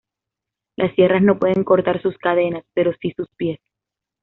Las 0.77 0.95
sierras 0.95 1.21
no 1.21 1.37
pueden 1.37 1.63
cortar 1.63 2.01
sus 2.01 2.17
cadenas, 2.17 2.63
pero 2.73 2.91
sí 2.99 3.13
sus 3.15 3.27
pies. 3.37 3.59